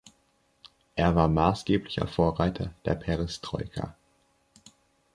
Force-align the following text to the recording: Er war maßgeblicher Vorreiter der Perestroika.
Er 0.95 1.13
war 1.15 1.27
maßgeblicher 1.27 2.07
Vorreiter 2.07 2.73
der 2.85 2.95
Perestroika. 2.95 3.95